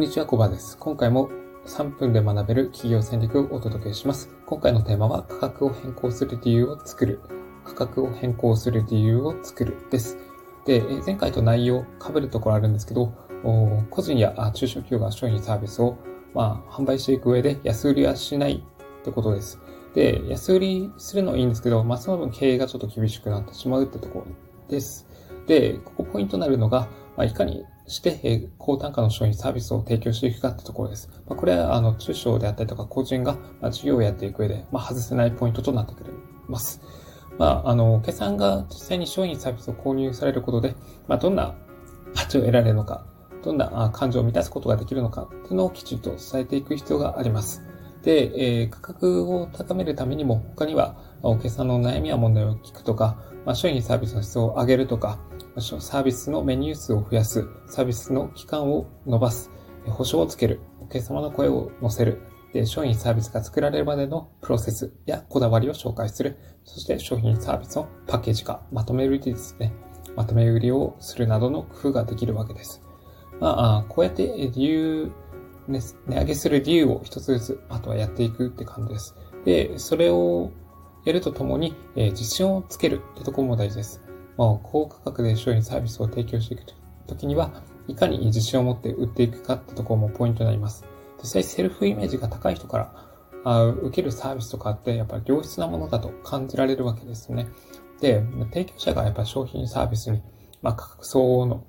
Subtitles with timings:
[0.00, 0.78] んにちは、コバです。
[0.78, 1.28] 今回も
[1.66, 4.34] 3分で学べる企業戦略をお届けします。
[4.46, 7.20] 今回のテーマは価格を変更する理由を作る。
[7.66, 10.16] 価格を変更する理由を作るです。
[10.64, 13.12] で、前回と内容被るところあるんですけど、
[13.90, 15.98] 個人や中小企業が商品サービスを、
[16.32, 18.64] まあ、販売していく上で安売りはしない
[19.00, 19.60] ってことです。
[19.92, 24.26] で、安売りするのはいいんですけど、まあ、その分経営がちょっと厳しくなってしまうってところ
[24.66, 25.06] です。
[25.46, 31.10] で、ここポイントになるのが、まあ、いかにして、え高単価の商品サービスを提供していくかってところです。
[31.26, 36.10] まあ、これは、あの、中小であったりとか、個人が、ま事業をやっていく上で、まあ、外せないポイントとなってくれ
[36.48, 36.80] ます。
[37.36, 40.76] まあ、あの、お客さんが実際に商品サービスを購入されることで、
[41.08, 41.56] まあ、どんな
[42.14, 43.04] 価値を得られるのか、
[43.42, 47.64] どんな感情を満たすことができるのかっていうのをきちんと伝えていく必要があります。
[48.02, 55.18] で、えー、価格を高めるためにも、他には、お客さんの悩みや問題を聞くとか、まあ、商品サービスの質を上げるとか、
[55.58, 59.50] サービスのメニュー数を増やす、サービスの期間を伸ばす、
[59.86, 69.72] 保証をつける、お客様の声を乗せる、で、商品サービスが作られるまでのプロセスやこだわりを紹介する、そして商品サービスのパッケージ化、まとめ売りですね。
[70.16, 72.82] まとめ売りをするなどの工夫ができるわけです。
[73.40, 75.12] まあ、こうやって理由、
[75.68, 79.14] 値上げする理由を一つずつ、あとはやっていくって感じです。
[79.44, 80.50] で、それを
[81.04, 84.02] やるとともに、えー、自信をつけるってところも大事です。
[84.36, 86.64] まあ、高価格で商品サービスを提供していく
[87.06, 90.84] ときには、いかに自信を持って売っていくかってところもポイントになります。
[91.20, 93.10] 実際セルフイメージが高い人から
[93.44, 97.48] あ受けるサービスとかってやっぱり良質なものだと感じられるわけですね。
[98.00, 100.22] で、提供者がやっぱ商品サービスに、
[100.62, 101.66] まあ、価格相応の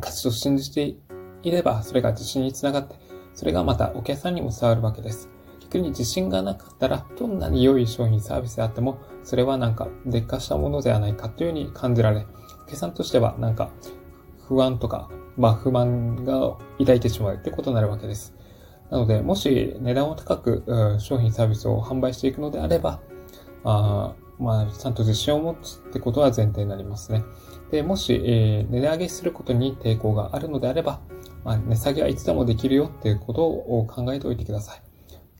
[0.00, 0.94] 価値と信じて
[1.42, 2.96] いれば、それが自信につながって、
[3.34, 5.28] それがまたお客さんにも伝わるわけです。
[5.66, 12.26] 逆に自信がなかったら、どんなに良い商品サービスであっても、それはなんか劣化したものではないかというふうに感じられ、
[12.64, 13.70] お客さんとしてはなんか
[14.48, 18.34] 不安とか、まあ不満が抱いてしまうってことになるわけです。
[18.90, 23.00] なので、もし値段を高く、商品サービスを販売していくのであれば、
[23.64, 27.24] あまあ、ちゃんと自信を持つってことは前提になりますね。
[27.70, 31.00] で、もし、えー、値上げすることに抵抗があるのであれば、
[31.42, 34.85] まあ、値下げはいつでもできるよっていうことを考えておいてください。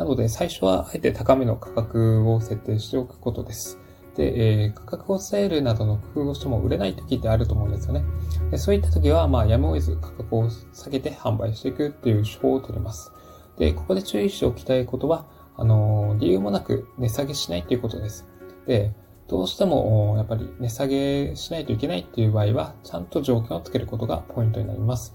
[0.00, 3.78] なので、最初はあえて高めの価格を設定しておくことです。
[4.16, 8.02] で、えー、価格を伝えるなどの工夫をしても売れない時ってあると思うんですよね。
[8.50, 13.12] でそういった時は、まあ、やむを得ず価格を下げて販売していくっていう手法を取ります。
[13.58, 18.26] で、ここで注意しておきたいことは、あの、理由もなく値下げしないっていうことです。
[18.66, 18.94] で、
[19.28, 25.14] どうしても、やっぱり値下げしないといけないっていう場合は、ちゃんと条件をつけることがポイントになります。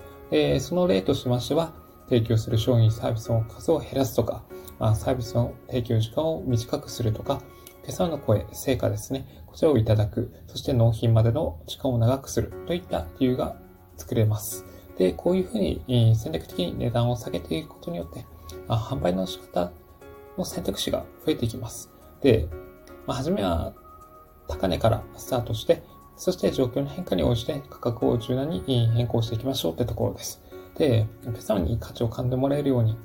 [0.59, 1.73] その例としましては、
[2.09, 4.43] 提供する商品サービスの数を減らすとか、
[4.79, 7.41] まあ、サービスの提供時間を短くするとか、
[7.83, 9.43] 手さの声、成果ですね。
[9.45, 10.33] こちらをいただく。
[10.47, 13.55] そして納品までの時間を長くするといった理由が
[13.95, 14.65] 作れます。
[14.97, 18.25] で、こういうふうに戦略的に値段を下げていくことによって、
[18.67, 19.71] まあ、販売の仕方
[20.37, 21.91] の選択肢が増えていきます。
[22.21, 22.47] で、
[23.05, 23.73] まあ、初めは
[24.47, 25.83] 高値からスタートして、
[26.17, 28.61] そして状況の変化に応じて価格を柔軟に
[28.95, 30.41] 変更していきましょうってところです。
[30.77, 32.97] で、お客様に価値を感んでもらえるように、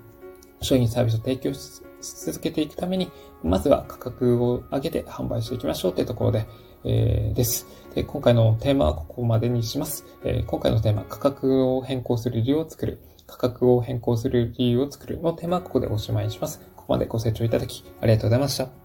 [0.61, 3.11] 商品サービスを提供し続けていくために、
[3.43, 6.47] まずは価格を上げて販売していきましょうというところで、
[6.85, 7.67] えー、です。
[7.95, 10.05] で、今回のテーマはここまでにします。
[10.25, 13.01] えー、今回のテーマ、価格を変更する理由を作る。
[13.31, 16.61] 価格を変更する理由を作るのテーマはここでおしまいにします。
[16.75, 18.80] ここまでご清聴いただきありがとうございました。